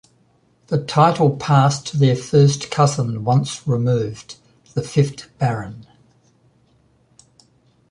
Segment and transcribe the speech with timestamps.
[0.65, 4.37] The title passed to their first cousin once removed,
[4.73, 5.85] the fifth Baron.